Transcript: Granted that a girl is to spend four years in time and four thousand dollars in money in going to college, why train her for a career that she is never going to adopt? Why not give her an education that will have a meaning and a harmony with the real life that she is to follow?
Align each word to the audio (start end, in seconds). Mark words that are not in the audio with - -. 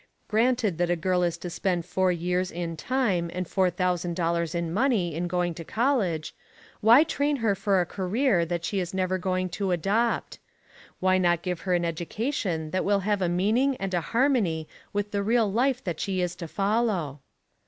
Granted 0.27 0.79
that 0.79 0.89
a 0.89 0.95
girl 0.95 1.21
is 1.21 1.37
to 1.37 1.47
spend 1.51 1.85
four 1.85 2.11
years 2.11 2.49
in 2.49 2.75
time 2.75 3.29
and 3.35 3.47
four 3.47 3.69
thousand 3.69 4.15
dollars 4.15 4.55
in 4.55 4.73
money 4.73 5.13
in 5.13 5.27
going 5.27 5.53
to 5.53 5.63
college, 5.63 6.33
why 6.79 7.03
train 7.03 7.35
her 7.35 7.53
for 7.53 7.79
a 7.79 7.85
career 7.85 8.43
that 8.43 8.65
she 8.65 8.79
is 8.79 8.95
never 8.95 9.19
going 9.19 9.47
to 9.49 9.69
adopt? 9.71 10.39
Why 10.99 11.19
not 11.19 11.43
give 11.43 11.59
her 11.69 11.75
an 11.75 11.85
education 11.85 12.71
that 12.71 12.83
will 12.83 13.01
have 13.01 13.21
a 13.21 13.29
meaning 13.29 13.77
and 13.77 13.93
a 13.93 14.01
harmony 14.01 14.67
with 14.91 15.11
the 15.11 15.21
real 15.21 15.51
life 15.51 15.83
that 15.83 15.99
she 15.99 16.19
is 16.19 16.35
to 16.37 16.47
follow? 16.47 17.19